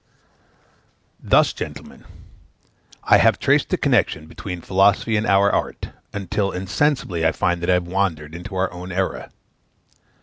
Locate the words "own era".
8.73-9.29